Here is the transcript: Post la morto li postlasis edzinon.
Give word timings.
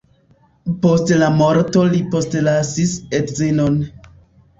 Post 0.85 1.11
la 1.23 1.27
morto 1.41 1.83
li 1.89 1.99
postlasis 2.15 2.95
edzinon. 3.19 3.79